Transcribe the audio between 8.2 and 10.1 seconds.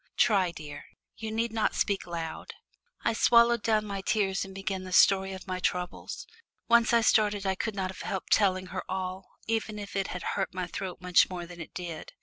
telling her all, even if it